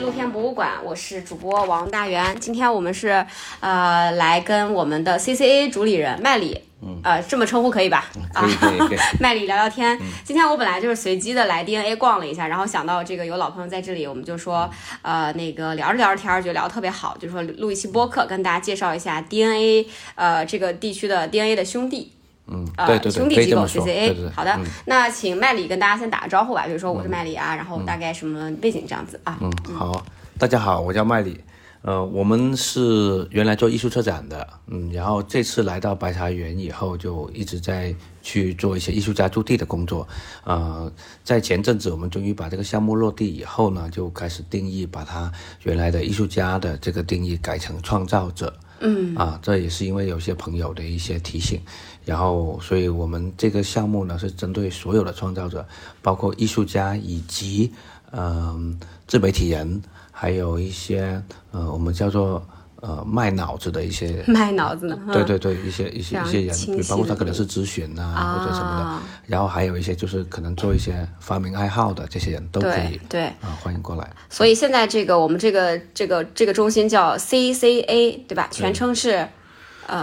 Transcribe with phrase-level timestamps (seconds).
[0.00, 2.34] 露天博物馆，我是主播王大元。
[2.40, 3.24] 今天我们是
[3.60, 6.58] 呃来跟我们的 CCA 主理人麦里，
[7.04, 8.06] 呃这么称呼可以吧？
[8.32, 8.98] 可 以可以。
[9.20, 9.98] 麦里聊聊天。
[10.24, 14.68] 今天我本来就是随机的来 DNA 逛了一下，然后想到这个有老朋友在这里，我们就说
[15.02, 22.12] 呃那个聊着聊着天儿，觉得聊得特别好，就说录一期播客，跟大家介绍一下 DNA 呃这个地区的 DNA 的兄弟。
[22.50, 23.66] 嗯，呃，对对对，兄弟机构。
[23.66, 29.38] CCA，对对对，好的，嗯那请麦里跟大家先打个招呼吧，比如说我是麦里啊，然后大概什么背景这样子啊。
[29.40, 30.04] 嗯，好，
[30.38, 31.40] 大家好，我叫麦里。
[31.82, 40.06] 呃，我们是原来做艺术策展的，嗯，然后这次来到白茶园以后，就一直在去做一些艺术家驻地的工作。
[40.44, 40.92] 呃，
[41.24, 48.54] 在前阵子我们终于把这个项目落地以后呢，就开始定义，把它原来的艺术家的这个定义改成创造者。
[48.80, 51.60] 嗯，啊，这也是因为有些朋友的一些提醒，
[52.10, 55.64] 然后，所以我们这个项目呢是针对所有的创造者，
[56.02, 57.72] 包括艺术家以及
[58.10, 59.80] 嗯、自媒体人，
[60.10, 62.44] 还有一些呃我们叫做
[62.80, 64.22] 呃卖脑子的一些。
[64.26, 64.98] 卖脑子的？
[65.12, 74.10] 对对对，一些一些一些人，包括他可能是咨询啊啊或者什么的，然后还有一些就是可能做一些发明爱好的这些人都可以对对，啊，欢迎过来。
[74.28, 78.48] 所以现在这个我们这个这个这个中心叫 CCA 对吧？
[78.50, 79.28] 全称是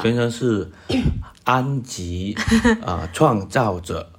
[0.02, 0.70] 全称是
[1.44, 2.36] 安吉
[2.86, 4.12] 啊、创造者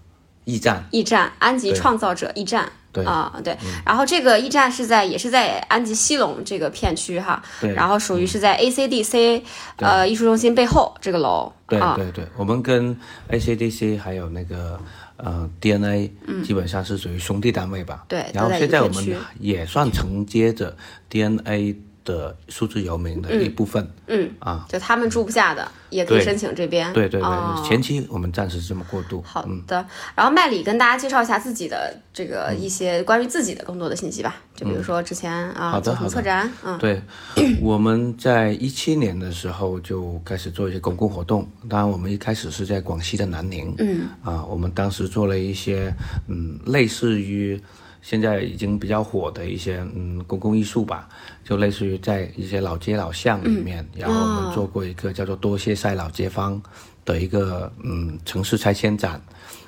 [0.45, 0.85] 驿站。
[0.91, 2.71] 驿站安吉创造者驿站。
[2.91, 3.05] 对。
[3.05, 7.71] 嗯啊，对，然后这个驿站是在也是在安吉西隆这个片区哈，对。
[7.71, 9.43] 嗯然后属于是在 ACDC
[9.77, 11.53] 呃艺术中心背后这个楼。
[11.69, 12.97] 对啊，对对，我们跟
[13.31, 14.81] ACDC 还有那个
[15.19, 16.11] 呃 DNA
[16.43, 18.05] 基本上是属于兄弟单位吧。
[18.05, 19.07] 嗯对然后现在我们
[19.39, 20.75] 也算承接着
[21.11, 21.77] DNA
[22.09, 23.87] 的数字游民的一部分。
[24.07, 26.91] 嗯啊，就他们住不下的也可以申请这边。
[26.95, 29.21] 对对对，哦前期我们暂时这么过渡。
[29.23, 37.03] 好嗯，的，然后麦里跟大家介绍一下自己的这个一些关于自己的更多的信息吧，就比如说之前啊做什么好的好的策展，嗯，对，
[37.61, 41.47] 我们在一七年的时候就开始做一些公共活动。
[41.69, 45.95] 当然，我们一开始是在广西的南宁，嗯，啊，我们当时做了一些，
[46.29, 47.61] 嗯，类似于
[48.03, 51.09] 现在已经比较火的一些，嗯，公共艺术吧，
[51.45, 56.61] 就类似于在一些老街老巷里面，然后我们做过一个叫做“多谢赛老街坊”
[57.05, 59.21] 的一个，嗯，城市拆迁展。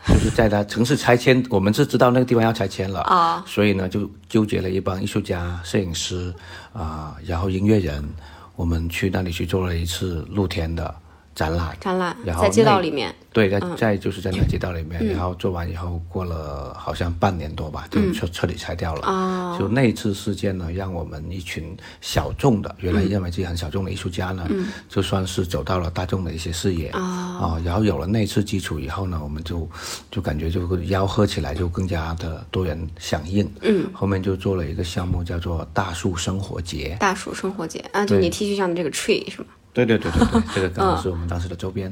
[0.06, 6.32] 就是在它城市拆迁，我们是知道那个地方要拆迁了啊所以呢，就纠结了一帮艺术家、摄影师
[6.72, 8.02] 啊、然后音乐人，
[8.56, 10.94] 我们去那里去做了一次露天的
[11.40, 11.74] 展览。
[11.80, 19.06] 展览然后在街道里面，对，在在就是在那个街道里面，然后做完以后，过了好像半年多吧，就彻彻底拆掉了。
[19.06, 24.46] 哦就那一次事件呢，让我们一群小众的，原来认为自己很小众的艺术家呢，
[24.88, 26.88] 就算是走到了大众的一些视野。
[26.90, 29.68] 啊、然后有了那次基础以后呢，我们就
[30.10, 33.50] 就感觉就吆喝起来就更加的多人响应。
[33.62, 36.96] 嗯，后面就做了一个项目叫做大树生活节。
[37.00, 39.46] 大树生活节啊，就你 T 恤上的这个 tree 是吗？
[39.72, 41.90] 对对对对对， 这个刚好是我们当时的周边。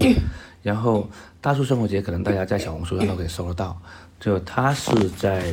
[0.62, 1.08] 然后
[1.40, 3.80] 大树生活节可能大家在小红书上都可以搜得到，
[4.20, 5.52] 就它是在。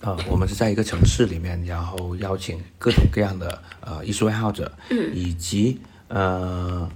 [0.00, 6.88] 呃，我们是在一个城市里面，然后邀请各种各样的呃艺术爱好者，嗯，以及呃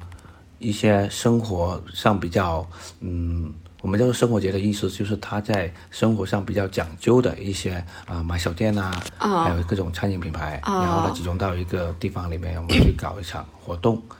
[0.60, 2.64] 一些生活上比较
[3.00, 7.74] 嗯，我们叫做生活节的意思，就是他在生活上比较讲究的一些
[8.06, 14.16] 啊、呃买手店啊，还有各种餐饮品牌，然后呢集中到一个地方里面，我们去搞一场活动，嗯，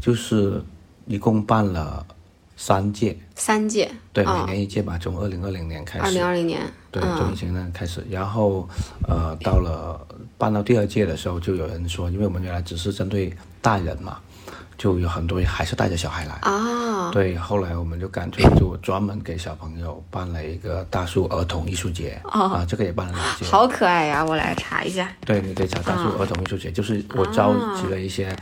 [0.00, 0.62] 就是
[1.06, 2.04] 一共办了
[2.56, 6.60] 三届，三届，对，啊每年一届吧，从二零二零年开始，二零二零年，
[6.90, 8.68] 对，从以前那开始，然后
[9.08, 10.00] 呃，到了
[10.38, 14.18] 办到第二届的时候，就有人说，因为我们原来只是针对大人嘛，
[14.76, 16.34] 就有很多人还是带着小孩来。
[16.42, 23.44] 啊，对，后来我们就干脆就专门给小朋友办了一个大树儿童艺术节，啊，这个也办了两届。
[23.46, 24.24] 好可爱呀！
[24.24, 28.36] 我来查一下，对，你可以查大树儿童艺术节，就是我召集了一些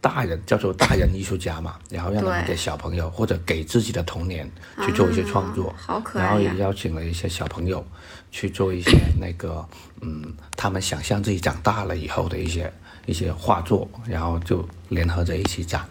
[0.00, 4.50] 大人，叫做大人艺术家嘛，然后让他们对给小朋友或者给自己的童年
[4.84, 6.56] 去做一些创作，好可爱呀然后也！
[6.56, 7.84] 邀请了一些小朋友
[8.30, 8.90] 去做一些
[9.20, 9.66] 那个，
[10.00, 12.72] 嗯，他们想象自己长大了以后的一些
[13.06, 15.84] 一些画作，然后就联合着一起展。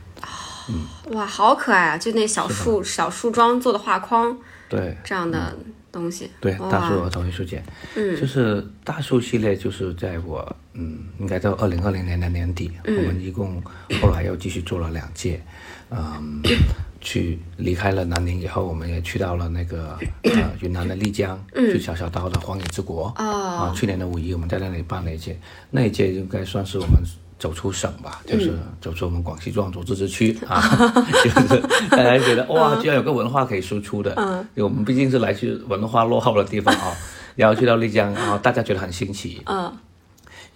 [0.67, 1.97] 嗯哇，好可爱啊！
[1.97, 4.35] 就那小树小树桩做的画框
[4.67, 5.55] 对这样的
[5.95, 7.63] 东西，对，大树儿童艺术节，
[7.95, 13.63] 嗯，就是大树系列，就是在我嗯，应该到二零二零年的年底，我们一共
[14.01, 15.41] 后来又继续做了两届，
[15.89, 16.41] 嗯，
[16.99, 25.39] 去离开了南宁以后，我们也去到了那个 呃云南的丽江，去小小刀的荒野之国，啊，去年的五一我们在那里办了一届，
[25.71, 27.01] 那一届应该算是我们。
[27.37, 30.61] 走出省吧，就是走出我们广西壮族自治区 啊，
[31.23, 36.95] 就是大家觉得哇，居然有个文化可以输出的，嗯，因为我们毕竟是来自文化落后的地方啊，
[37.35, 39.71] 然后去到丽江，然后大家觉得很新奇，嗯，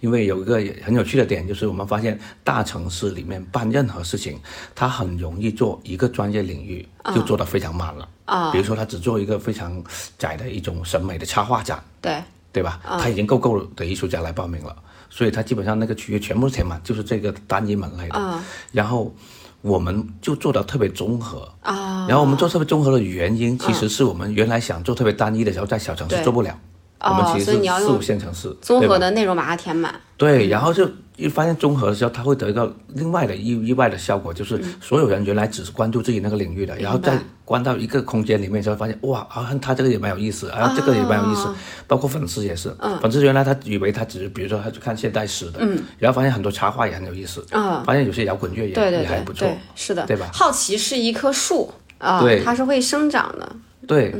[0.00, 4.38] 因为有一个很有趣的点，就是我们发现大城市里面办任何事情，
[4.74, 8.08] 它很容易做一个专业领域就做得非常满了。
[8.24, 8.50] 啊。
[8.52, 9.82] 比如说，他只做一个非常
[10.16, 12.22] 窄的一种审美的插画展，对，
[12.52, 12.80] 对吧？
[12.98, 14.74] 他已经够够的艺术家来报名了，
[15.10, 18.14] 所以它基本上那个区域全部填满，就是这个单一门类的。
[18.14, 18.42] 啊
[18.72, 19.14] 然后
[19.60, 21.46] 我们就做到特别综合。
[21.60, 26.58] 啊，然后我们做特别综合的原因，其实是我们原来想做特别单一的时候，在小城市做不了。
[27.02, 29.94] 我们哦其实是所以你要用四五线城市，综合的内容把它填满。
[30.16, 30.86] 对，然后就
[31.16, 41.48] 一发现综合的时候，它会得到另外的意意外的效果，就是所有人原来只是关注自己那个领域的，然后再关到一个空间里面，就会发现哇，好像他这个也蛮有意思，啊，这个也蛮有意思，
[41.86, 42.70] 包括粉丝也是，
[43.00, 50.28] 粉丝原来他以为他只是比如说他去看现代史的，嗯，然后发现很多插画也很有意思，嗯发现有些摇滚乐也也还不错，是的，对吧？
[50.34, 53.56] 好奇是一棵树啊对，它是会生长的。
[53.86, 54.14] 对，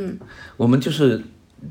[0.57, 1.23] 我们就是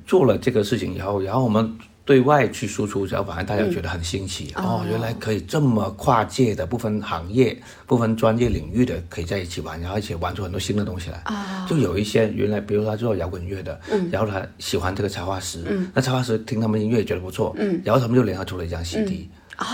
[0.06, 7.56] 做了这个事情以后，然后我们对外去输出，然后反而大家觉得很新奇、哦，原来可以这么跨界的，不分行业、
[7.86, 11.22] 不分专业领域的，可以在一起玩，然后一起玩出很多新的东西来。
[11.26, 11.68] 啊。
[11.70, 13.80] 就有一些原来，比如说他做摇滚乐的，
[14.12, 15.64] 然后他喜欢这个插画师，
[15.94, 19.30] 那插画师听他们音乐也觉得不错，然后他们就联合出了一张 CD，、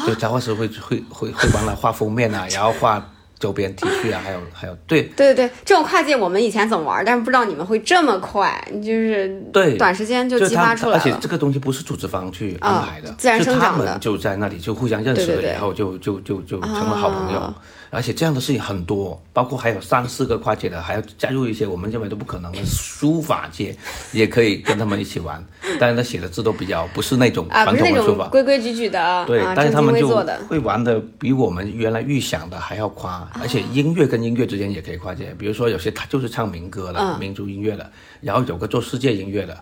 [0.06, 3.00] 就插画师会会会会帮他画封面啊， 然后画
[3.40, 5.04] 周边 T 恤啊，还有 还有对。
[5.16, 8.52] 对对对，这种跨界我们以前怎么玩，但是不知道你们会这么快，
[8.84, 9.78] 就是对。
[9.78, 10.98] 短时间就激发出来了。
[10.98, 13.86] 而且这个东西不是组织方去安排的，啊自然生长的。
[13.86, 17.40] 们就在那里就互相认识了以后就就就就成了好朋友。
[17.40, 17.54] 啊
[17.96, 23.76] 而且这样的事情很多，包括还有三四个跨界的，还要加入一些我们认为都不可能的书法界，
[24.12, 25.44] 也可以跟他们一起玩。
[25.80, 30.26] 但是他写的字都比较不是那种啊，传统的书法，种规规矩矩的，对，啊，正襟但是他们就。
[30.48, 35.34] 会玩的比我们原来预想的还要夸，而且音乐跟音乐之间也可以跨界。
[35.38, 37.90] 比如说有些他就是唱民歌的、嗯民族音乐的，
[38.20, 39.58] 然后有个做世界音乐的。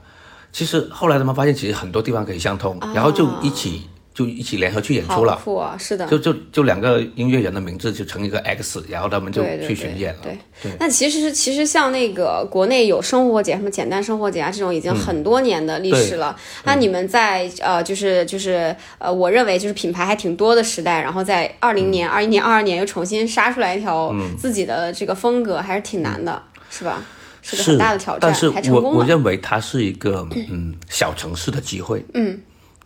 [0.52, 3.84] 其实后来他们发现，其实很多地方可以相通，然后就一起
[4.14, 5.40] 就一起联合去演出了。
[5.44, 5.76] 酷啊！
[5.80, 10.20] 是的，就就就两个音乐人的名字就成一个 X，然后他们就去巡演了。
[10.24, 16.36] 对对那其实其实像那个国内有生活节，什么简单生活节啊，这种已经很多年的历史了。
[16.64, 27.04] 那你们在呃，就是就是呃，我认为就是品牌还挺多的时代，然后在二零年、二一年、二二年又重新杀出来一条自己的这个风格，还是挺难的，是吧？
[27.46, 28.84] 是个很大的挑战，但是还成功。
[28.84, 32.02] 我我认为它是一个嗯小城市的机会。
[32.14, 32.40] 嗯，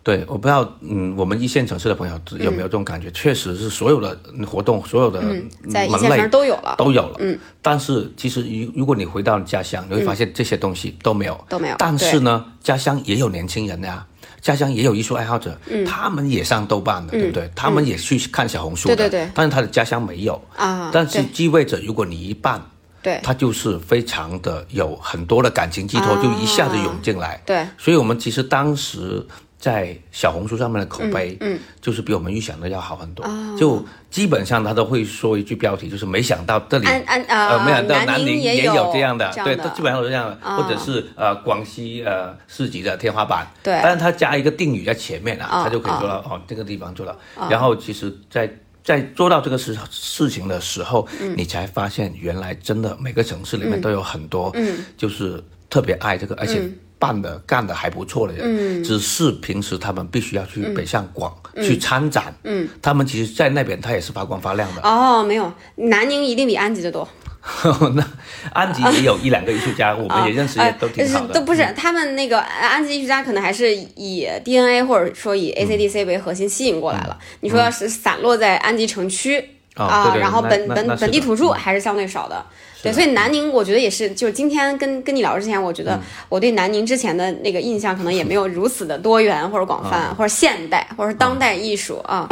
[0.08, 3.12] 对，我不知道嗯我们一线城市的朋友有没有这种感觉？
[3.12, 4.18] 确实是所有的
[4.50, 7.18] 活动、所有的门类都有了，都有了。
[7.20, 11.38] 嗯，但是其实如如果你回到家乡，你会发现这些东西都没有。
[11.50, 11.76] 都没有。
[11.78, 14.08] 但是呢，家乡也有年轻人呀。
[14.40, 17.52] 家乡也有艺术爱好者，嗯他们也上豆瓣的，对不对？
[17.54, 22.62] 他们也去看小红书的，对对对但是他的家乡没有，啊，但是对意味着如果你一办，
[23.02, 27.42] 对他就是非常的有很多的感情寄托，啊就一下子涌进来。
[27.46, 29.26] 对所以我们其实当时
[29.60, 33.26] 在小红书上面的口碑，嗯，就是比我们预想的要好很多。
[33.58, 36.86] 就基本上他都会说一句标题，就是没想到这里。
[36.86, 43.80] 没想到南南宁也有这样的，对，都基本上都是这样的，或者是呃广西呃市级的天花板，对。
[43.82, 46.40] 但是他加一个定语在前面啊，啊他就可以做到哦。
[46.48, 47.18] 这个地方做到，
[47.50, 48.50] 然后其实在。
[48.84, 51.06] 在做到这个事事情的时候，
[51.36, 54.50] 你才发现原来真的每个城市里面都有很多，
[54.96, 56.62] 就是特别爱这个，而且
[57.00, 62.34] 办的、干的还不错的人，只是平时他们必须要去北上广、去参展，
[62.82, 64.82] 他们其实，在那边他也是发光发亮的。
[64.82, 67.08] 哦，没有，南宁一定比安吉的多。
[67.96, 68.06] 那
[68.52, 71.28] 安吉也有一两个艺术家，我们 也认识，也都挺好的。
[71.28, 77.18] 呃都不是他们那个安吉艺术家，可能还是以 DNA 或者说以 ACDC 为核心吸引过来了。
[77.40, 79.42] 你说要是散落在安吉城区
[79.78, 82.44] 啊，然后本本本地土著还是相对少的。
[82.82, 92.28] 对，所以南宁我觉得也是，就是今天跟跟你聊之前，我觉得我对南宁之前的那个印象可能也没有如此的多元或者广泛，或者现代或者是当代艺术啊。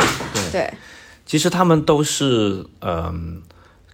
[0.52, 0.72] 对，
[1.26, 3.42] 其实他们都是嗯。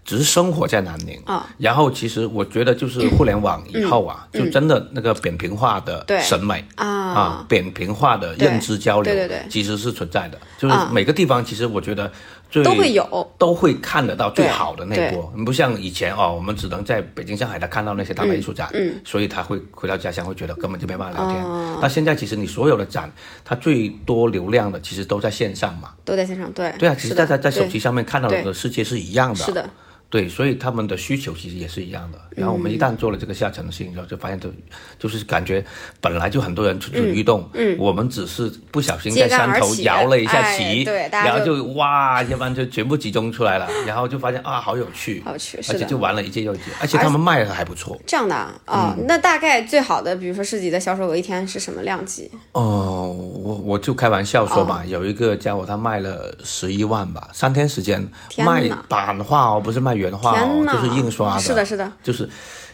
[0.04, 9.46] 只是生活在南宁啊，然后其实我觉得就是互联网以后啊，就真的那个扁平化的审美啊啊，扁平化的认知交流，对对对。
[9.48, 10.38] 其实是存在的。
[10.58, 10.90] 就是啊。
[10.92, 13.32] 每个地方，其实我觉得最都会有。
[13.38, 21.44] 都会看得到最好的那一波，不像以前哦，我们只能在北京、上海他看到那些大牌艺术展，嗯所以他会回到家乡会觉得根本就没办法聊天。
[21.44, 21.80] 哦。
[21.82, 23.12] 那现在其实你所有的展，
[23.44, 25.92] 它最多流量的其实都在线上嘛。
[26.04, 26.74] 都在线上，对。
[26.78, 29.36] 对啊，其实大家在手机上面看到的世界是一样的。
[29.36, 29.70] 是的，
[30.12, 32.20] 对，所以他们的需求其实也是一样的。
[32.36, 34.52] 然后我们一旦做了这个下沉的事情之后，就发现就
[35.00, 35.64] 就是感觉
[36.02, 47.98] 本来就很多人蠢蠢欲动，嗯，我们只是不小心在山头摇了一下旗，对，然后就哇，一般就全部集中出来了，然后就发现啊，好有趣，好趣，而且就玩了一届又一届，而且他们卖的还不错。
[48.06, 52.30] 这样的啊，那大概最好的，比如说市集的销售额一天是什么量级？
[52.52, 58.06] 哦，我我就开玩笑说吧，有一个家伙他卖了十一万吧，三天时间
[58.38, 60.01] 卖版画哦，不是卖。
[60.02, 62.28] 原画哦，就是印刷的，是的，是的，就是，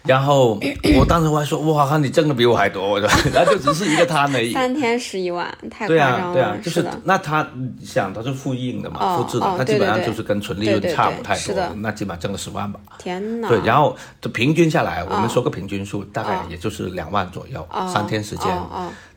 [0.08, 0.60] 然后
[0.98, 3.00] 我当时我还说，哇，你挣的比我还多，
[3.34, 7.48] 然后就只是一个摊而已，三天十一万，太夸张了，对啊，对啊，就是那他
[7.84, 13.96] 想他是复印的嘛，复制的，那基本上就是跟纯利润差不太多，那基本上挣了十万吧，天哪，对，然后
[14.34, 18.48] 平均下来，我们说个平均数，大概也就是两万左右，三天时间。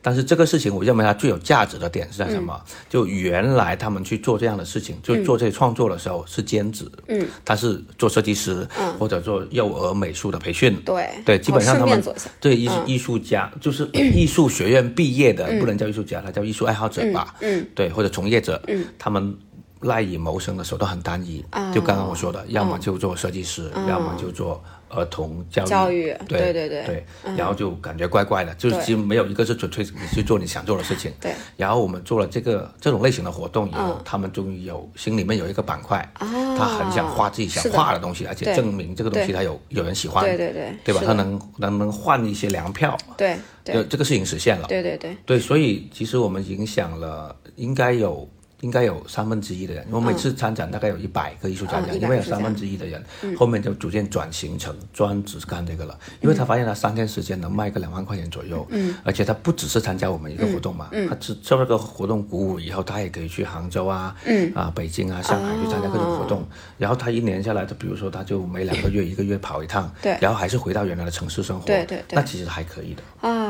[0.03, 2.59] 但是这个事情，我认为它最有价值的点是在什么？
[2.89, 12.03] 就原来他们去做这样的事情，就做这些创作的时候是兼职，嗯，他是做设计师，嗯，或者做幼儿美术的培训，对，对，基本上他们
[12.39, 19.35] 对艺艺术家 就是艺术学院毕业的，不能叫艺术家，他叫艺术爱好者吧，嗯，对，或者从业者，嗯，他们
[19.81, 24.63] 赖以谋生的手段很单一，就刚刚我说的，要么就做设计师，要么就做。
[24.93, 27.05] 儿童教育，教育，对对对对，
[27.37, 31.11] 然后就感觉怪怪的，就是其实没有一个是纯粹你去做你想做的事情。
[31.19, 31.33] 对。
[31.57, 41.01] 然后我们做了这个这种类型的活动以后，他们终于有心里面有一个板块，他很想画自己想画的东西，而且证明这个东西他有有人喜欢，对对对，对吧？
[41.05, 44.67] 他能能能换一些粮票，对，就这个事情实现了。
[44.67, 45.15] 对对对。
[45.25, 48.29] 对，所以其实我们影响了应该有。
[48.61, 53.03] 应该有三分之一的人，我每次参展大概有一百个艺术家，因为有三分之一的人，
[53.37, 55.97] 后面就逐渐转型成专职干这个了。
[56.21, 64.51] 因为他发现他三天时间能卖个两万块钱左右，嗯，而且他不只是参加我们一个活动嘛，他受受那个活动鼓舞以后，他也可以去杭州啊，嗯。
[64.55, 73.01] 啊北京啊上海去参加各种活动，然后他一年下来，他比如说他就每两个月一个月跑一趟，对，然后还是回到原来的城市生活，对对，那其实还可以的。
[73.27, 73.40] 啊。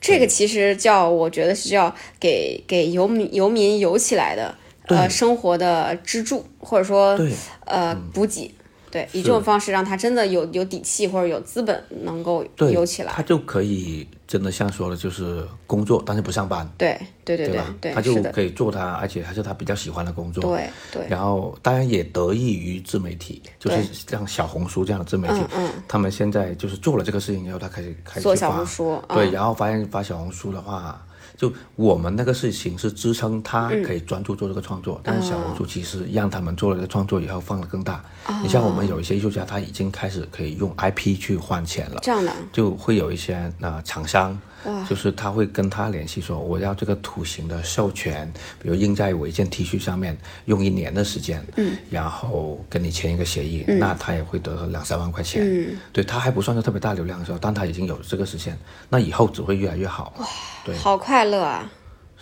[0.00, 4.54] 这个其实叫我觉得是叫给给游民游民游起来的。
[4.86, 7.18] 呃，生活的支柱，或者说，
[7.64, 8.54] 呃，补给，
[8.94, 31.04] 对，以这种方式让他真的有有底气或者有资本能够游起来，他就可以真的像说的，就是工作，但是不上班，对对对对对，他就可以做他，而且还是他比较喜欢的工作，对对，然后当然也得益于自媒体，就是像小红书这样的自媒体，嗯嗯，他们现在就是做了这个事情以后，他开始开始做小红书，对，然后发现发小红书的话。
[31.36, 38.04] 就我们那个事情是支撑他可以专注做这个创作，但是小红书其实让他们做了这个创作以后放得更大。
[38.42, 44.38] 你像我们有一些艺术家，他已经开始可以用 IP 去换钱了，这样的就会有一些呃厂商。
[44.88, 48.30] 就是他会跟他联系说，我要这个图形的授权，
[48.62, 50.16] 比如印在我一件 T 恤上面，
[50.46, 60.26] 用一年的时间，嗯，然后跟你签一个协议，那他也会得两三万块钱，嗯，对他还不算是特别大流量的时候，但他已经有这个实现，那以后只会越来越好，哇，
[60.64, 61.70] 对，好快乐啊，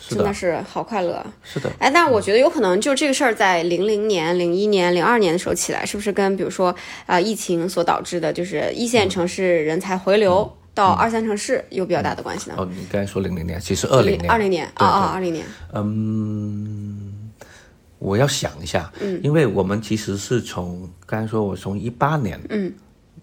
[0.09, 6.75] 真的是好快乐，是的，哎，但我觉得有可能就这个事儿在零零年、零一年、零二年的时候起来，是不是跟比如说
[7.07, 10.57] 啊疫情所导致的，就是一线城市人才回流？
[10.75, 12.57] 到二三城市有比较大的关系呢。
[12.59, 15.45] 哦，你刚才说零零年，其实二零年，二零年，啊啊，二零年。
[15.75, 17.31] 嗯，
[17.99, 22.73] 我要想一下，嗯，因为我们其实是从刚才说，我从一八年，嗯，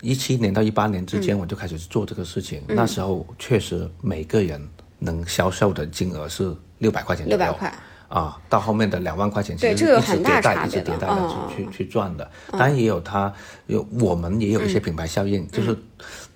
[0.02, 2.62] 一七年到一八年之间，我就开始做这个事情。
[2.68, 4.62] 那时候确实每个人
[5.00, 7.28] 能销售的金额是六百块钱。
[7.28, 7.74] 六百块。
[8.10, 12.28] 啊，到后面的两万块钱，其实一直迭代，一直迭代的去去去赚的。
[12.52, 13.32] 当然也有它
[13.68, 15.78] 有，我们也有一些品牌效应，就是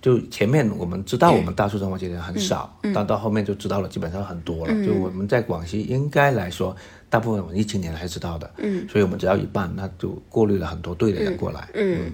[0.03, 4.85] 就前面我们知道我们大树生活节的人很少，但到后面就知道了，基本上很多了。
[4.85, 6.75] 就我们在广西应该来说，
[7.09, 12.11] 大部分我们一七年还知道的，嗯，所以我们只要一半，那就过滤了很多对的人过来，嗯，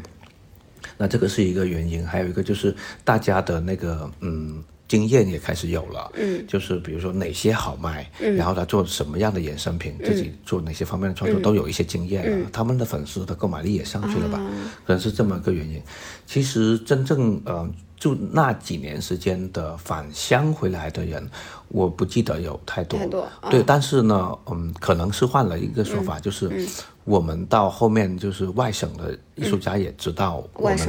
[0.98, 4.64] 那这个是一个原因，还有一个就是大家的那个嗯。
[4.90, 14.42] 经验也开始有了，嗯，就是比如说哪些好卖，嗯，然后他做什么样的衍生品，自己做哪些方面的创作都有一些经验了，他们的粉丝的购买力也上去了吧？
[14.86, 15.80] 可能是这么个原因。
[16.26, 17.70] 其实真正呃，
[18.00, 21.30] 就那几年时间的返乡回来的人，
[21.68, 23.62] 我不记得有太多，太多，对。
[23.62, 26.68] 但是呢，嗯，可能是换了一个说法，就是
[27.06, 30.80] 我们到后面就是外省的艺术家也知道我们。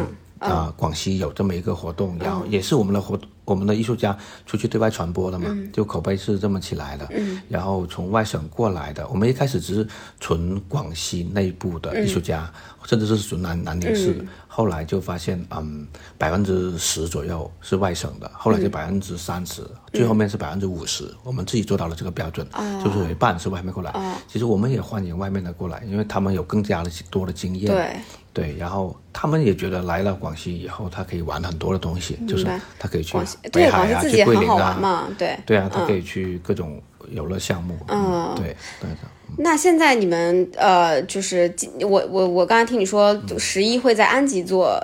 [0.41, 4.17] 啊，广西有这么一个活动，然后也是我们的活我们的艺术家
[4.47, 7.07] 出去对外传播的嘛，就口碑是这么起来的。
[7.11, 9.87] 嗯，然后从外省过来的，我们一开始只是
[10.19, 12.51] 纯广西内部的艺术家，
[12.85, 14.27] 甚至是纯南南宁市。
[14.53, 15.87] 后来就发现，嗯，
[16.19, 21.09] 百分之十左右是外省的，后来就百分之三十，最后面是百分之五十。
[21.23, 22.47] 我们自己做到了这个标准，
[22.85, 23.95] 就是有一半是外面过来。
[24.27, 27.73] 其实我们也欢迎外面的过来，因为他们有更加的多的经验。
[27.73, 27.97] 对。
[28.33, 32.47] 对，然后他们也觉得来了广西以后，他可以玩很多的东西，就是
[32.79, 33.17] 他可以去
[33.53, 37.77] 北海啊，去桂林啊，对对啊，他可以去各种游乐项目。
[37.89, 38.99] 嗯，对对的。
[39.37, 44.81] 那现在你们呃，就是我我我刚才听你说十一会在安吉做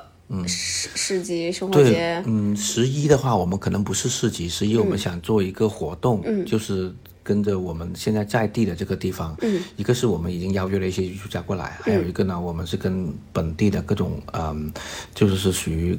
[0.48, 2.22] 市市集生活节。
[2.26, 6.92] 嗯，十一的话，我们可能不是市集，十一我们想做一个活动，就是。
[7.26, 14.72] 跟着我们现在在地的这个地方，嗯，一个是我们已经邀约了一些艺术家过来，还有一个呢，我们是跟本地的各种，嗯，
[15.12, 15.98] 就是是属于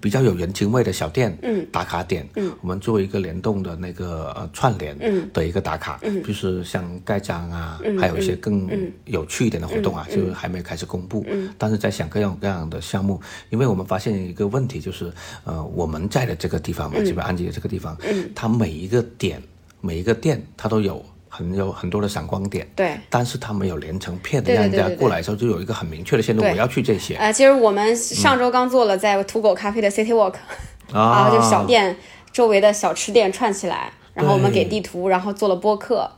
[0.00, 8.66] 比较有人情味的小店，嗯，打卡点，嗯，我们做一个联动的那个呃串联，嗯，的一个打卡，嗯，就是像盖章啊，嗯，还有一些更
[9.04, 15.12] 有趣一点的活动啊，就是还没开始公布，嗯，但是在想各样各样的项目，因为我们发现一个问题就是，
[15.44, 19.42] 呃，我们在的这个地方嘛，基本安吉的这个地方，嗯，它每一个点。
[19.80, 27.14] 每一个店它都有很有很多的闪光点，对，但是它没有连成片的，让人家过来的时候就有一个很明确的线路，我要去这些。
[27.16, 30.34] 呃，其实我们上周刚做了在土狗咖啡的 City Walk，
[30.92, 31.96] 啊，就是小店
[32.32, 36.10] 周围的小吃店串起来，然后我们给地图，然后做了播客。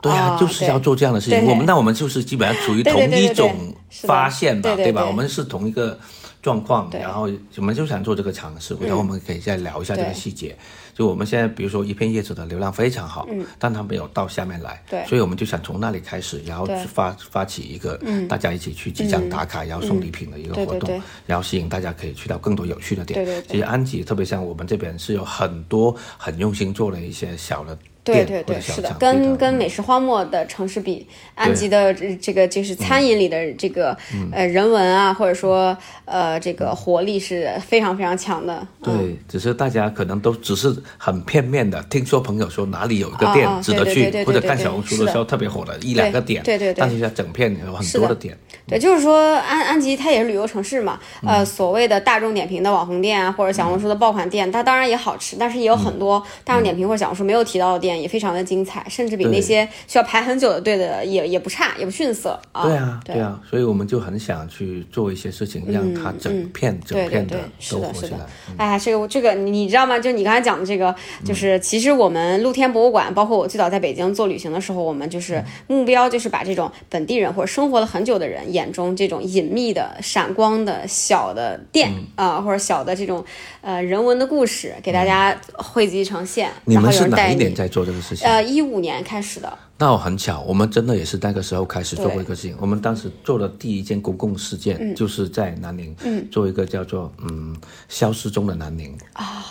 [0.00, 1.44] 对啊，就是要做这样的事情。
[1.44, 5.04] 我们那我们就是基本上处于同一种发现吧，对吧？
[5.04, 5.98] 我们是同一个
[6.42, 10.56] 状况，然后我们就想做这个尝试，然后我们可以再聊一下这个细节。
[10.94, 23.24] 就我们现在，比如说一片叶子的流量非常好，嗯，但它没有到下面来，对，所以我们就想从那里开始，然后发发起一个，嗯，大家一起去集章打卡，然后送礼品的一个活动，然后吸引大家可以去到更多有趣的点。
[23.48, 27.78] 其实安吉特别像我们这边是有很多很用心做了一些小的。
[28.12, 33.96] 对对对，是的，跟跟美食荒漠的城市比，安吉的这个就是餐饮里的这个
[34.32, 38.66] 呃人文啊，或者说呃这个活力是非常非常强的。
[38.82, 48.36] 对，只是大家可能都只是很片面的，听说朋友说哪里有一个店值得去，或者看小红书的时候特别火的一两个点，对对对，但是它整片有很多的点。
[48.66, 62.64] 对，就是说安安吉它也是旅游城市嘛，呃，所谓的大众点评的网红店啊，或者小红书的爆款店，它当然也好吃，但是也有很多大众点评或者小红书没有提到的店，也非常的精彩，甚至比那些需要排很久的队的也也不差，也不逊色啊。
[62.64, 67.36] 对啊，对啊，所以我们就很想去做一些事情，让它整片整片的
[67.70, 68.20] 都活起来。
[68.56, 69.98] 哎，这个这个你知道吗？
[69.98, 78.38] 就你刚才讲的这个，就是其实我们露天博物馆，包括我最早在北京做旅行的时候，我们就是目标就是把这种本地人或者生活了很久的人。
[78.48, 83.22] 眼中这种隐秘的、闪光的小的店啊，或者小的这种
[83.60, 86.50] 呃人文的故事，给大家汇集呈现。
[86.64, 88.28] 你们是哪一年在做这个事情？
[88.28, 89.58] 呃，一五年开始的。
[89.78, 92.54] 那我很巧，我们真的也是那个时候开始做过一个事情。
[92.60, 95.96] 我们当时做的第一件公共事件，就是在南宁
[96.30, 97.56] 做一个叫做“嗯
[97.88, 99.44] 消失中的南宁”啊。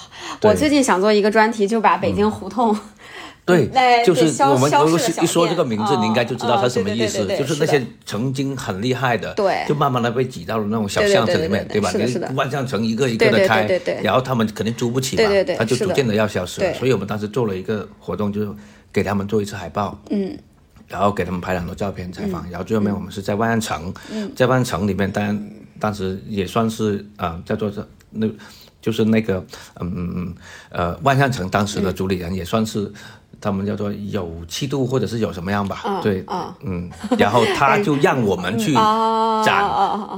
[0.43, 2.77] 我最近想做一个专题，就把北京胡同。
[3.47, 3.65] 对，
[4.05, 7.25] 就是我们如果一说这个名字，你应该就知道它什么意思。
[7.25, 11.89] 就是那些曾经很厉害的，对，就慢慢的被挤到了那种小巷子里面，对吧？
[12.35, 13.65] 万象城一个一个的开，
[14.03, 15.23] 然后他们肯定租不起嘛，
[15.57, 16.73] 他就逐渐的要消失了。
[16.73, 18.49] 所以我们当时做了一个活动，就是
[18.91, 20.37] 给他们做一次海报，嗯，
[20.89, 23.93] 然后给他们拍了很多照片采访，然后最后面我们是在万象城，
[24.35, 28.27] 在万象城里面，当然当时也算是啊叫做这那，
[28.81, 29.37] 就是那个
[29.79, 30.35] 嗯嗯嗯
[30.71, 32.91] 呃万象城当时的主理人也算是。
[33.39, 35.99] 他们叫做有气度，或者是有什么样吧？
[36.01, 36.25] 对，
[36.63, 38.73] 嗯，然后他就让我们去
[39.45, 39.63] 展，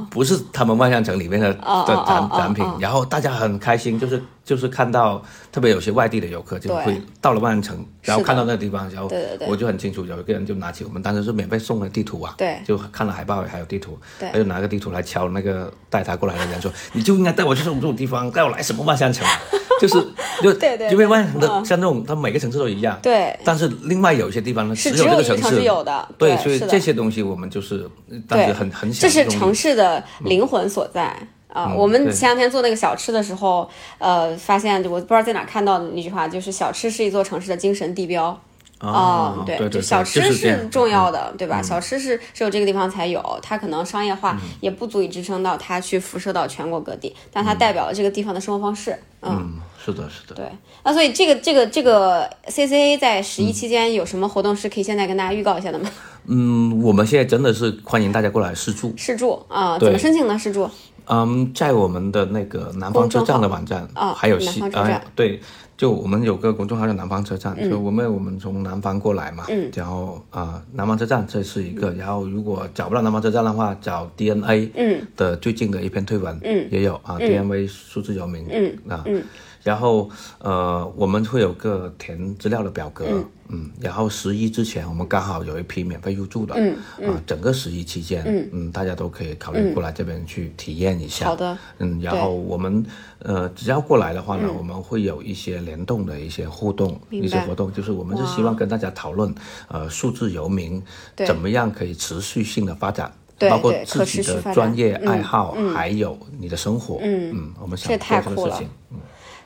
[0.10, 9.08] 不是他们万象城里面的的展展品，然后大家很开心，就是就是看到特别有些外地的游客就会到了万象城，然后看到那个地方，然后
[9.48, 19.24] 我就很清楚，有一个人就拿起我们当时是免费送的地图啊，对，就看了海报还有地图，他就拿个地图来敲那个带他过来的人说，你就应该带我去这种这种地方，带我来什么万象城。
[19.80, 19.96] 就是
[20.44, 20.52] 就
[20.92, 23.00] 因为万城的像这种，它每个城市都一样。
[23.02, 23.38] 对。
[23.46, 26.06] 但是另外有一些地方呢，只有这个城市有的。
[26.18, 27.88] 对，所以这些东西我们就是
[28.28, 29.02] 当时很很想。
[29.02, 31.16] 这是城市的灵魂所在
[31.52, 31.74] 啊！
[31.76, 38.40] 我们前两天做那个小吃的时候，呃，发现我不知道在哪看到的那句话，就是小吃是一座城市的精神地标。
[38.82, 41.62] 哦，对对，小吃是重要的，对吧？
[41.62, 48.98] 小吃是只有这个地方才有，它可能商业化也不足以支撑到它去辐射到全国各地，但它代表了这个地方的生活方式。
[49.22, 50.36] 嗯，是的，是的。
[50.36, 50.46] 对，
[50.84, 55.89] 那所以这个这个这个 C C A 在十一期间有什么活动是可以现在跟大家预告一下的吗？
[56.28, 58.94] 嗯，我们现在真的是欢迎大家过来试住。
[58.98, 59.80] 试住啊？
[59.80, 60.38] 怎么申请呢？
[60.38, 60.70] 试住？
[61.12, 65.42] 嗯，在我们的那个南方车站的网站，哦还有西南方车站呃，对，
[65.76, 79.24] 就我们有个公众号叫南方车站，嗯就我们我们从南方过来嘛，嗯然后啊、南方车站这是一个，然后如果找不到南方车站的话，找 DNA 嗯的最近的一篇推文，嗯也有啊、DNA 数字游民，嗯啊，嗯
[79.63, 83.06] 然后呃，我们会有个填资料的表格，
[83.50, 83.69] 嗯。
[83.80, 88.72] 然后十一之前我们刚好有一批免费入住的，嗯啊，整个十一期间，嗯。
[88.72, 92.86] 大家都可以考虑过来这边去体验一下，好的，嗯，然后我们
[93.19, 99.34] 呃，只要过来的话呢，我们会有一些联动的一些互动、一些活动，就是我们是希望跟大家讨论，
[99.67, 100.82] 呃，数字游民
[101.26, 103.12] 怎么样可以持续性的发展。
[103.38, 107.54] 对包括自己的专业爱好，还有你的生活，嗯。
[107.62, 108.69] 我们想做这个事情，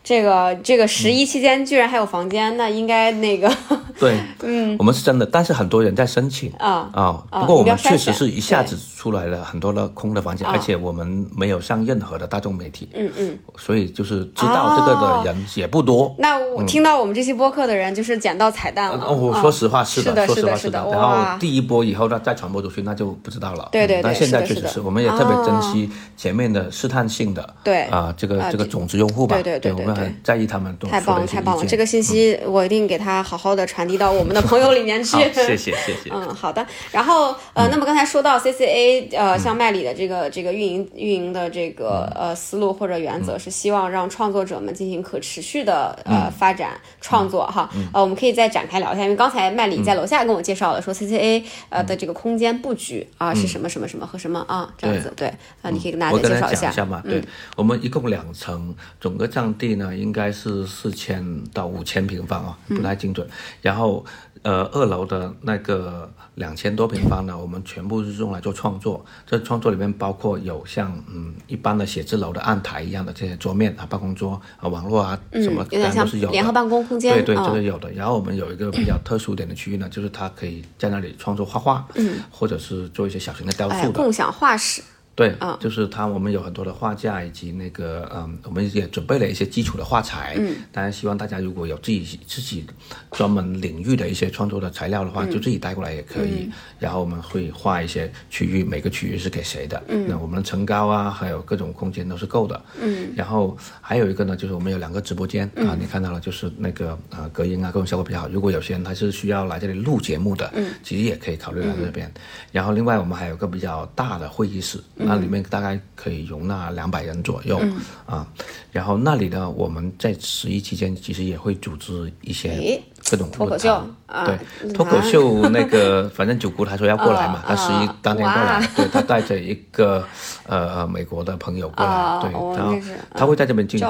[0.04, 3.50] 这个这个十一期间居然还有房间，那应该那个
[3.98, 13.40] 对，嗯，我们是真的，但是很多人在申请啊啊，啊不过我们确实是一下子出来了很多的空的房间，而且我们没有上任何的大众媒体，嗯嗯。
[13.58, 16.14] 所以就是知道这个的人也不多。
[16.18, 19.06] 那我听到我们这期播客的人就是捡到彩蛋了。
[19.06, 23.70] 哦，我啊说实话是是的说实话是的然后第一波以后呢，再传播出去，那就不知道了。
[23.72, 31.66] 对对但现在确实是，我们也特别珍哦惜前面的试探性的，对啊，这个啊这这个种子用户吧，对对对对对我们很在意他们都太棒了，太棒了！
[31.66, 35.18] 这个信息我一定给他好好的传递到我们的朋友里面去。
[35.34, 36.10] 谢谢谢谢。
[36.14, 36.66] 嗯，好的。
[36.92, 47.70] 然后呃，那么刚才说到 CCA，呃，像麦里的这个这个运营运营的这个呃思路或者原则是希望让创作者们进行可持续的呃发展创作哈。
[47.94, 55.28] 呃，我们可以再展开聊一下，因为刚才麦里在楼下跟我介绍了说 CCA 呃的这个空间布局啊是什么什么什么和什么啊这样子对。
[55.62, 56.70] 啊，你可以跟大家介绍下。
[56.70, 57.24] 一下嘛，对。
[57.56, 63.28] 我们一共两层，整个占地呢应该是四千到五千平方啊，不太精准。
[63.62, 64.06] 然后
[64.44, 69.04] 呃，二楼的那个两千多平方呢，我们全部是用来做创作。
[69.26, 76.32] 这创作里面包括有像嗯一般的写字楼的案台一样的这些桌面啊、办公桌啊、网络啊什么，都是有的。
[76.34, 77.90] 联合办公空间对对，嗯这个有的。
[77.94, 83.94] 然后我们有一个比较特殊点的区域呢，就是它可以在那里创作画画，嗯，或者是做一些小型的雕哎，塑的。
[83.94, 84.84] 共享画室。
[85.16, 90.34] 对，就是它，我们有很多的画架，以及那个，嗯，我们也准备了一些基础的画材。
[90.40, 92.66] 嗯，当然希望大家如果有自己自己
[93.12, 96.50] 专门领域的一些创作的材料的话，就自己带过来也可以。
[96.80, 99.84] 然后我们会画一些区域，每个区域是给谁的。
[99.88, 102.60] 嗯，那我们的层高啊，还有各种空间都是够的。
[102.82, 108.28] 嗯，然后还有一个呢，就是我们有两个直播间、啊，你看到了，就是那个呃隔音啊，各种效果比较好。
[108.30, 112.12] 如果有些人他是需要来这里录节目的，嗯，其实也可以考虑来这边。
[112.52, 114.82] 然后另外我们还有个比较大的会议室。
[115.06, 117.62] 那里面大概可以容纳两百人左右、
[118.06, 118.28] 啊，
[118.72, 123.74] 然后那里呢，我们在十一期间其实也会组织一些诶各种脱口秀
[124.08, 130.04] 啊对脱口秀那个，反正九姑她说要过来嘛，啊他十一啊当天过来哇，对她带着一个
[130.48, 133.88] 呃呃美国的朋友过来，啊对，然后我认识他会在这边进驻。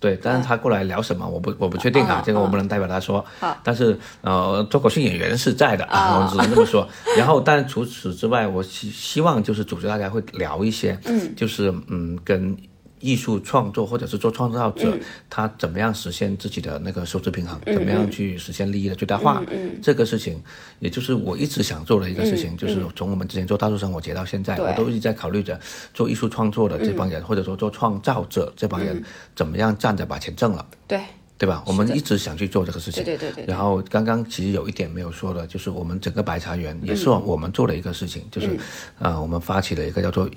[0.00, 3.24] 对，但是她过来聊什么，我不我不确定啊啊，这个我不能代表她说。
[3.64, 6.88] 但是呃，脱口秀演员是在的啊啊，我只能这么说。
[7.18, 12.56] 然后，但除此之外，我希希望就是组织大家会聊一些，嗯，就是嗯跟。
[13.00, 14.96] 艺术创作或者是做创造者，
[15.30, 17.60] 他怎么样实现自己的那个收支平衡？
[17.66, 19.42] 怎么样去实现利益的最大化？
[19.82, 20.42] 这个事情，
[20.80, 25.58] 也就是我一直想做的一个事情，就是从我们之前做大树生活节到现在，对我都一直在考虑着
[25.92, 29.02] 做艺术创作的这帮人，或者说做创造者这帮人，
[29.34, 30.66] 怎么样站着把钱挣了。
[30.86, 31.00] 对
[31.38, 31.62] 对吧？
[31.66, 33.04] 我们一直想去做这个事情。
[33.04, 38.58] 对对对对对然后刚刚其实有一点没有说的，就是我们整个白茶园也是嗯我们做的一个事情，就是
[38.98, 40.28] 呃，我们发起了一个叫做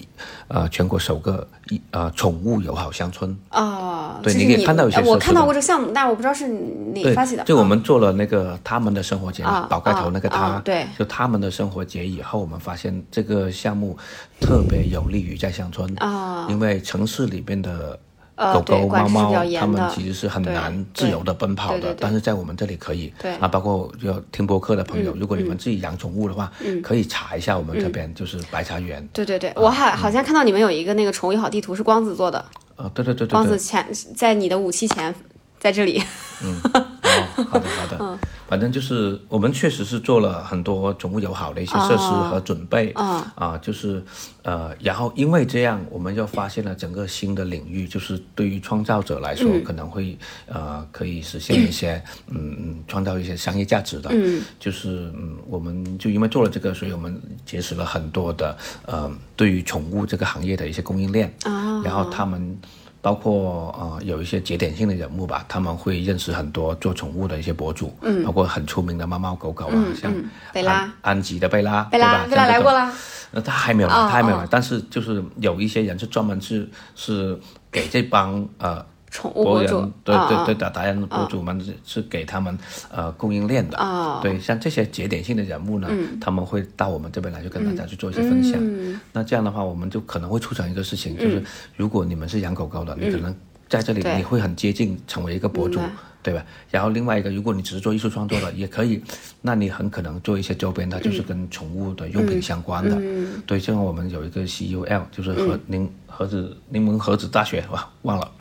[0.48, 3.36] 呃全国首个一呃宠物友好乡村。
[3.50, 13.98] 啊，对你可以看到一些呃我看到过这个项目，但我不知道是你发起的。，就我啊们做了那个他们的生活节宝盖头那个啊他啊，对就他们的生活节以后，我们发现这个项目
[14.40, 18.00] 特别有利于在乡村啊因为城市里边的。
[18.36, 23.14] 呃狗狗、猫猫，它们其实是很难自由的奔跑的但是在我们这里可以。
[23.22, 29.08] 对嗯啊，包括要听播客的朋友，如果你们自己养宠物的话，可以查一下我们这边就是白茶园。
[29.14, 32.40] 对对对，我好好像看到你们有一个那个宠物友好地图是光子做的，
[32.76, 33.32] 啊，对对对对对。
[33.32, 35.14] 光子前在你的武器前
[35.60, 36.02] 在这里。
[37.12, 37.98] 哦，好的好嗯。
[37.98, 44.04] 的，反正就是我们确实是做了很多宠物友好的一些设施和准备哦啊，就是
[44.44, 49.64] 呃，然后因为这样，我们又发现了整个新的领域，就是对于创造者来说，嗯。
[49.64, 61.82] 可能会呃可以实现一些嗯嗯创造一些商业价值的，嗯，就是嗯，我们就因为做了这个，所以我们结识了很多的呃对于宠物这个行业的一些供应链，啊。
[61.84, 62.58] 然后他们。
[63.02, 70.14] 包括呃有一些节点性的人物吧，他们会认识很多做宠物的一些博主，嗯，包括很出名的猫猫狗狗啊，像
[70.54, 70.74] 贝拉。
[70.74, 72.30] 安安吉的贝拉，贝拉对吧？
[72.30, 72.94] 贝拉来过啦，
[73.32, 74.48] 那，他还没有来，哦他还没有来，哦。
[74.52, 77.40] 但是就是有一些人是专门是是
[77.72, 82.58] 给这帮呃宠物博主，对对对，打达人博主们是是给他们
[82.90, 83.78] 呃供应链的。
[83.78, 86.18] 哦对，像这些节点性的人物呢，嗯。
[86.20, 88.54] 他们会到我们这边来，就跟大家去做一些分享。
[88.60, 89.00] 嗯。
[89.12, 91.44] 那这样的话，我们就可能会促成一个事情，就是
[91.76, 93.36] 如果你们是养狗狗的，你可能
[93.68, 95.80] 在这里你会很接近成为一个博主，
[96.24, 96.46] 对吧？
[96.70, 99.04] 然后另外一个，如果你只是做艺术创作的，也可以，
[99.42, 102.98] 那你很可能做一些周边，它嗯就是跟宠物的用品相关的。
[103.46, 105.48] 对，像我们有一个 CUL，就是嗯。
[105.50, 108.32] 核柠盒子柠檬盒子大学，哇，忘了。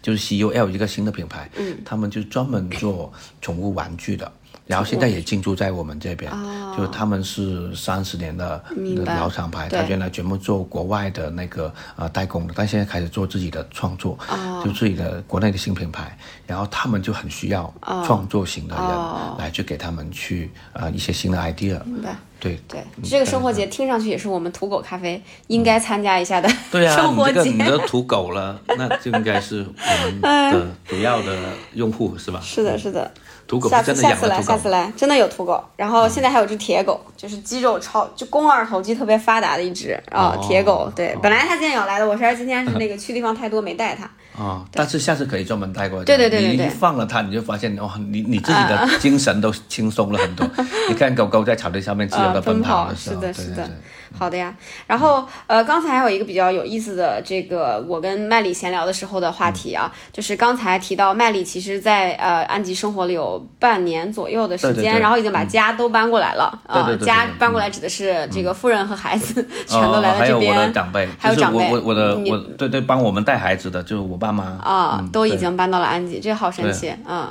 [0.00, 4.30] 就是 CUL 一个新的品牌，嗯，他们就专门做宠物玩具的，
[4.66, 6.30] 然后现在也进驻在我们这边，
[6.76, 8.62] 就是他们是三十年的
[9.04, 14.18] 老厂牌，他原来全部做国外的那个呃代工的，但现在开始做自己的创作，
[14.64, 17.72] 就自己的国内的新品牌，然后他们就很需要
[18.06, 22.16] 创作型的人来去给他们去呃一些新的 idea，明白。
[22.38, 22.58] 对。
[22.66, 27.40] 对，这个生活节听上去也是我们土狗咖啡应该参加一下的对啊， 生活节。
[27.42, 31.36] 你这个你都土狗了，那就应该是我们的 主要的
[31.74, 32.40] 用户是吧？
[32.42, 33.08] 是的，是的。
[33.52, 34.56] 土狗下是真的次下次来，养的土狗。
[34.56, 35.62] 下次来，真的有土狗。
[35.76, 40.90] 然后现在还有只铁狗，就是肌肉超，就肱二头肌特别发达的一只啊、哦铁狗。
[40.96, 44.10] 对，本来它今天有来的，我是今天是那个去地方太多没带它。
[44.42, 46.04] 啊、但是下次可以专门带过来。
[46.06, 50.48] 对对对对对你一放了它，你就发现哇，你你自己的精神都轻松了很多。
[50.88, 53.74] 你看狗狗在草地上面自由的呃奔跑的时候，是的是的对对对
[54.18, 54.54] 好的呀，
[54.86, 65.00] 然后呃，刚才还有一个比较有意思的，这个我跟麦里闲聊的时候的话题啊，就是刚才提到麦里其实在呃安吉生活了有半年左右的时间，对对对。
[65.00, 69.34] 然后已经把家都搬过来了啊、家搬过来指的是这个夫人和孩子、
[69.66, 71.70] 全都哦来了这边，还有我的长辈，还有长辈。
[71.70, 74.44] 我我我的我对对帮我们带孩子的就是我爸妈。
[74.62, 77.28] 啊、嗯都已经搬到了安吉，这好神奇，嗯，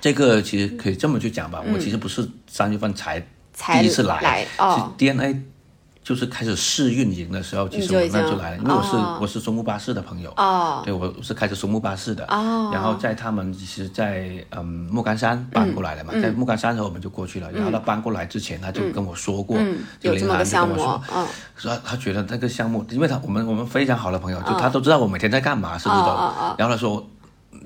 [0.00, 4.74] 这个其实可以这么去讲吧，我其实不是三月份才才第一次来来，哦。
[4.76, 5.42] 是 DNA
[6.08, 9.18] 就是开始试运营的时候，其实我那就来了，因为我是、哦。
[9.20, 10.80] 我是松木巴士的朋友，哦。
[10.82, 12.70] 对我是开着松木巴士的，哦。
[12.72, 16.22] 然后在他们其实在，嗯莫干山搬过来了嘛，嗯。
[16.22, 27.06] 在莫干山的时候我们就过去了，然后他搬过来之前他就跟我说过，嗯，就林涵有这么个项目就跟我说，，嗯，说他他觉得那个项目，因为他我们我们非常好的朋友，就他都知道我每天在干嘛，甚至都，哦哦然后他说。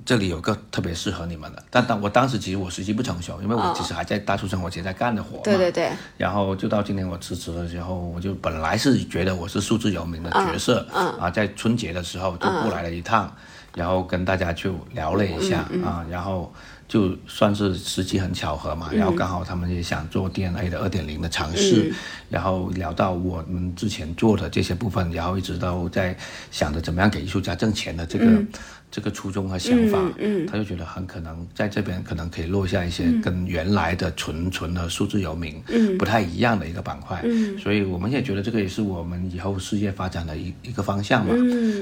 [0.05, 5.43] 这里有个特别适合你们的，但当我当时其实我时机不成熟，因为我其实还在大树生活节在干的活嘛。
[5.45, 11.09] 对对对，然后就到今年我辞职的时候，我就本来是觉得我是数字游民的角色，嗯。
[11.19, 13.33] 啊，在春节的时候就过来了一趟，
[13.75, 16.53] 然后跟大家就聊了一下、嗯啊，然后
[16.89, 18.99] 就算是时机很巧合嘛，嗯。
[18.99, 21.97] 然后刚好他们也想做 DNA 的二点零的尝试，嗯。
[22.31, 26.17] 然后聊到我们之前做的这些部分，然后一直都在
[26.51, 28.27] 想着怎么样给艺术家挣钱的这个。
[28.93, 35.61] 这个初衷和想法，嗯他就觉得很可能在这边可能可以落下一些跟原来的纯纯的数字游民
[35.99, 37.25] 不太一样的一个板块，
[37.59, 41.35] 所以我们也觉得这个也是我们以后事业发展的一一个方向嘛。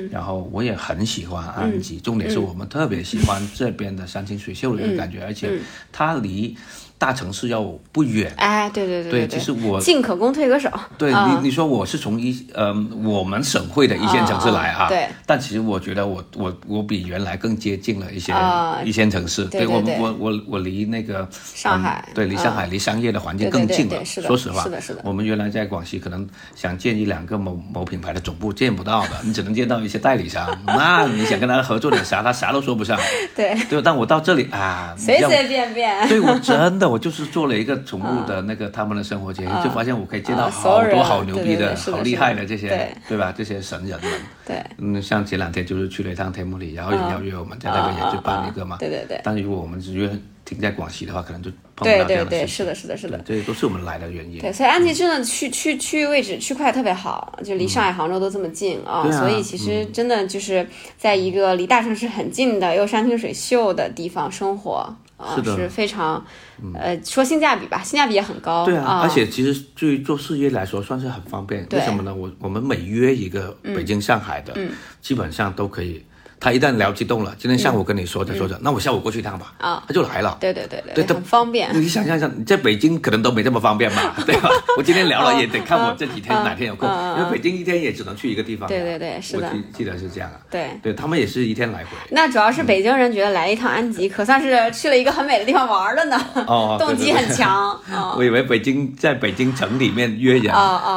[0.09, 5.59] 然后我也很喜欢安吉，重点是我们特别喜欢这边的山清水秀的一个感觉，而且
[5.91, 6.57] 它离
[7.01, 8.31] 大城市要不远。
[8.37, 11.41] 哎，对对对对，对，其实我进可攻退可守，对啊。
[11.41, 15.09] 你，你说我是从一呃我们省会的一线城市来哈，啊啊对。
[15.25, 19.99] 但其实我觉得我我我比原来更接近了一些、啊一线城市，我对对对。
[19.99, 24.05] 我我我离那个上海嗯对，离上海、离商业的环境更近了。
[24.05, 25.01] 说实话，是的是的。
[25.03, 32.99] 我们原来在广西可能想建一两个某某品牌的总部见不到的， 你只能见到一些代理商，那你想跟他合作点啥，他啥都说不上。
[33.35, 43.33] 对，对，但我到这里啊，你随随便便，对我真的，我就是做了一个宠物的那个他们的生活节，就发现我可以见到好多好牛逼的好厉害的这些对，对吧？
[43.37, 44.11] 这些神人们。
[44.47, 48.77] 对，嗯，像前两天就是去了一趟天目里，然后有邀约我们在那边也去办一个嘛。
[48.79, 50.11] 对对对但是如果我们只约
[50.45, 52.49] 停在广西的话，可能就碰不到这对对对，样的事情。
[52.49, 53.19] 是的，是的，是的。
[53.25, 54.41] 这些都是我们来的原因。
[54.41, 60.67] 对，所以安吉真的去去去位置区块特别好，就离上海、杭州都这么近啊所以其实真的就是
[60.99, 66.25] 在一个离大城市很近的又山清水秀的地方生活啊，是的是非常
[66.75, 68.65] 呃说性价比吧，性价比也很高。
[68.65, 71.67] 对啊，而且其实对于做事业来说算是很方便。
[71.73, 72.15] 为什么呢？
[72.15, 76.03] 我我们每约一个北京、上海的，嗯基本上都可以。
[76.41, 80.39] 他一旦聊激动了，今天上午跟你说着说着，那我下午过去一趟吧，嗯啊他就来了。
[80.41, 81.69] 对对对对对很方便。
[81.75, 84.49] 你想象一下，你在北京可能都没这么方便吧， 对吧？
[84.79, 88.67] 我今天聊了，也得看我这几天嗯哪天有空，因为北京一天也只能去一个地方。
[88.69, 90.41] 对对对是的我记记得是这样啊。
[90.51, 91.91] 对，对他们也是一天来回。
[92.11, 98.15] 那主要是北京人觉得来一趟安吉，可算是去了一个很美的地方玩了呢，哦 动机很强啊。
[98.17, 100.55] 我以为北京在北京城里面约人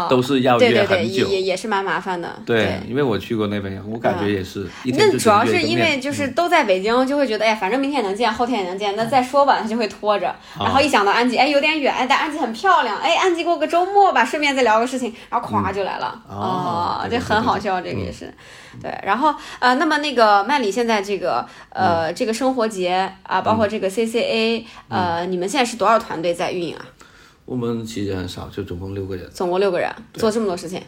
[0.10, 1.28] 都是要约很久。
[1.28, 2.42] 也也也是蛮麻烦的。
[2.46, 10.34] 对，因为我去过那边，我感觉也是一天主要是因为就是都在北京，就会觉得哎呀，反正明天也能见，后天也能见，那再说吧，他就会拖着。
[10.60, 16.24] 然后一想到安吉，哎，有点远，哎，但安吉很漂亮，哎，安吉过个周末吧，顺便再聊个事情，然后咵就来了。
[16.30, 18.34] 哦这很好笑，这个也是。
[18.82, 26.86] 对，然后呃，那么那个麦里现在这个呃这个生活节啊，包括这个 CCA，呃，你们现在是多少团队在运营啊？
[27.46, 29.30] 我们其实很少，就总共六个人。
[29.32, 30.82] 总共六个人，做这么多事情。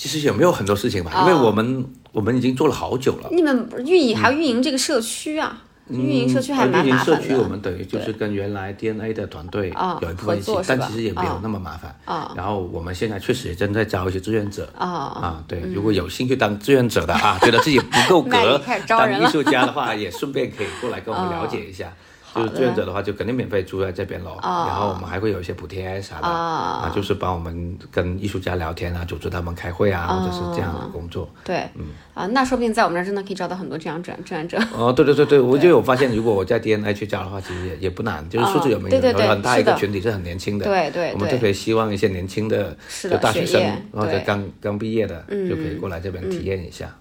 [0.00, 3.28] 其实也没有很多事情吧，哦因为我们我们已经做了好久了。
[3.30, 5.62] 你们运营还要运营这个社区啊？
[5.90, 7.42] 运营社区还蛮呃运营社区我。
[7.46, 11.94] 们等于就是跟原来 DNA 的团队啊有一部分一起但其实也没有那么麻烦。
[12.06, 14.66] 啊然后我们现在确实也正在招一些志愿者。
[14.78, 18.58] 啊啊，对，如果有兴趣当志愿者的啊，觉得自己不够格
[18.88, 21.92] 当艺术家的话，也顺便可以过来跟我们了解一下。
[22.34, 24.38] 就是志愿者的话，就肯定免费住在这边喽。
[24.42, 31.28] 然后我们还会有一些补贴啥的啊啊，就是帮我们跟艺术家聊天啊，组织他们开会啊，或者是这样的工作。
[31.44, 31.86] 对，嗯。
[32.14, 34.58] 啊，那说不定在我们这儿真的可以招到很多这样志志愿者。
[34.76, 43.62] 哦，对对对对，我就有发现，如果我在 DNA 去教的话，其实也也不难，就是数字有没有对对对很大一个群体是很年轻的，对对对我们特别希望一些年轻的就大学生
[43.92, 46.94] 或者刚刚毕业的就可以过来这边体验一下。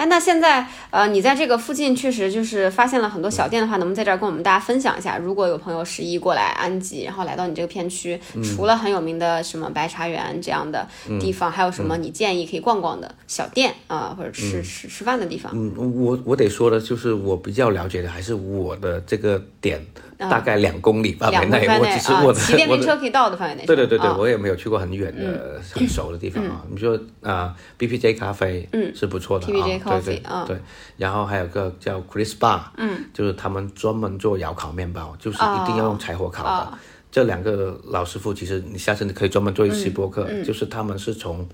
[0.00, 5.18] 哎，那现在呃，你在这个附近确实就是发现了很多小店的话，能不能在这儿跟我们大家分享一下？
[5.18, 10.88] 如果有朋友十一过来安吉，然后来到你这个片区，嗯除了很有名的什么白茶园这样的
[11.20, 15.52] 地方，还有什么嗯你建议可以逛逛的小店啊、或者吃吃吃饭的地方？
[15.54, 19.84] 嗯，我我得说的就是我比较了解的还是我的这个点，
[20.28, 23.64] 大概两公里范围内，我只是我的骑电瓶车可以到的范围内。
[23.64, 26.62] 对对对对，我也没有去过很远的、很熟的地方啊。
[26.70, 30.58] 你说啊、b p j 咖啡，嗯，是不错的啊，对对嗯对。
[30.96, 36.50] 然后还有个叫 Chris Bar，嗯，就是他们专门做窑烤面包，就是一定要用柴火烤的。
[36.50, 36.78] 哦
[37.12, 41.48] 这两个老师傅，其实你下次你可以专门做一期播客，嗯就是他们是从。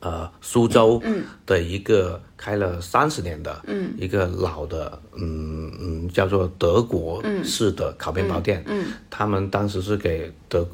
[0.00, 1.02] 呃，苏州
[1.44, 10.64] 的一个开了三十年的，嗯，一个老的，嗯嗯，叫做德国式的烤面包店，嗯，他们当时是给德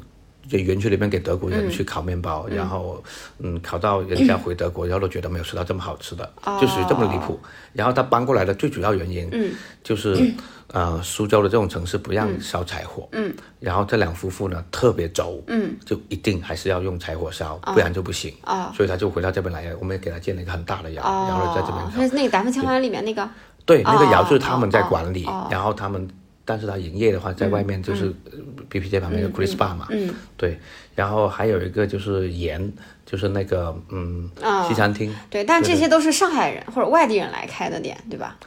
[0.49, 3.03] 就园区里面给德国人去烤面包，然后
[3.39, 7.39] 嗯，烤到人家回德国，然后都觉得没有吃到这么好吃的，就属于这么离谱。
[7.73, 9.51] 然后他搬过来的最主要原因，嗯，
[9.83, 10.33] 就是
[10.73, 22.15] 呃，苏州的这种城市不让烧柴火，嗯，然后这两夫妇呢特别轴，嗯，就一定还是要用柴火烧，不然就不行，啊，所以他就回到这边来，我们也给他建了一个很大的窑，然后在这边哦，烤是。
[22.15, 23.29] 那个达芬奇花园里面那个
[23.65, 26.07] 对，那个窑就是哦他们在管理，然后他们，
[26.45, 30.57] 但是他营业的话，在外面就是嗯 B P J 旁边有 Chris Bar 嘛，嗯，对，
[30.93, 32.71] 然后还有一个就是盐，
[33.05, 38.37] 就是那个嗯哦西餐厅，对，但这些都是上海人或者外地人来开的店，对吧？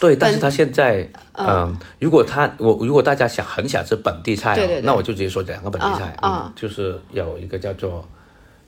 [0.00, 8.08] 对，但是他现在，嗯，如果他我如果大家想很想吃本地菜、那我就直接说两个本地菜，啊就是有一个叫做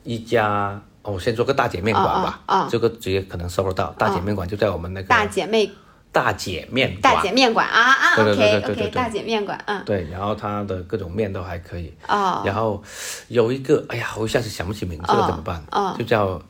[0.02, 0.80] 一家。
[1.02, 3.94] 哦，我先说个大姐面馆吧，啊这个直接可能搜得到。
[3.98, 5.70] 大姐面馆就在我们那个大姐妹
[6.14, 11.92] 大姐面馆，大姐面馆啊啊对对对，OK 对对 OK，大姐面馆，嗯，对，然后它的各种面都还可以。
[12.06, 12.80] 哦，然后
[13.26, 15.60] 有一个，哎呀，我一下子想不起名字了，怎么办？
[15.72, 16.40] 哦就叫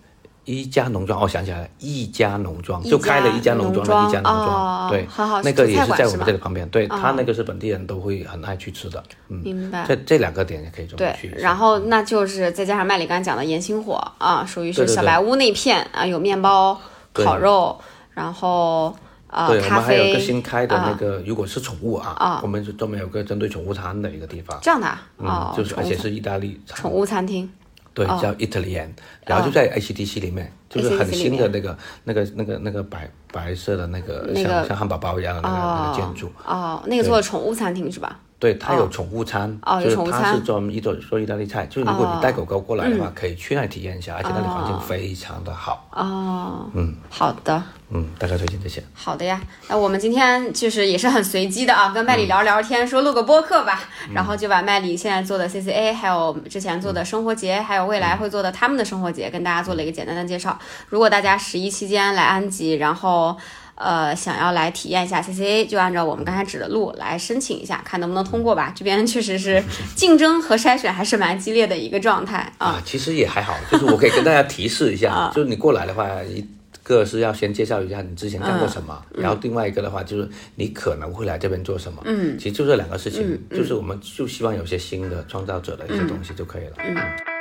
[0.44, 1.18] 一家农庄。
[1.18, 9.02] 哦，想起来了，一家农庄就开了一家农庄的一家农庄对，好好那个也是在我们这个旁边，对，他那个是本地人都会很爱去吃的。
[9.30, 9.86] 嗯，明白。
[9.88, 11.30] 这这两个点也可以这么去。
[11.38, 16.78] 然后那就是再加上麦里刚才讲的盐星火啊，属于是小白屋那片啊，有面包、
[17.14, 17.80] 烤肉，
[18.12, 18.94] 然后
[19.34, 24.56] 啊对，我们还有一个新开的那个，如果是宠物啊啊，我们就专门有个针对宠物餐的一个地方。
[24.62, 24.86] 这样的
[25.26, 27.50] 啊，就是而且是意大利宠物餐厅。
[27.92, 28.88] 对，叫 Italian，、
[29.24, 36.28] 然后就在 ACDC 里面，就是很新的那个、那个、那个、那个白白色的那个，那个像像汉堡包一样的那个、那个建筑。
[36.44, 38.18] 哦，那个做的宠物餐厅是吧？
[38.40, 45.88] 对，它有宠物餐，哦就是它是专门一做做意大利菜，就是如果你带狗狗过来的话，可以去那里体验一下，而且那里环境非常的好。
[45.92, 47.62] 哦，嗯，好的。
[47.94, 48.82] 嗯，大概推荐这些。
[48.92, 60.58] 好的呀，那我们今天就是也是很随机的啊，跟麦里聊聊天，说录个播客吧，然后就把麦里现在做的 CCA，还有之前做的生活节，还有未来会做的他们的生活节，跟大家做了一个简单的介绍。
[60.88, 63.36] 如果大家十一期间来安吉，然后
[63.76, 68.72] 呃想要来体验一下 CCA，就按照我们刚才指的路来申请一下，看能不能通过吧。
[68.74, 69.62] 这边确实是
[69.94, 72.66] 竞争和筛选还是蛮激烈的一个状态啊。
[72.66, 76.44] 啊，其实也还好，就是我可以跟大家提示一下， 就是你过来的话，一
[76.84, 87.33] 个是要先介绍一下你之前干过什么，然后另外一个的话就是你可能会来这边做什么，嗯，其实就这两个事情，就是我们就希望有些新的创造者的一些东西就可以了，嗯。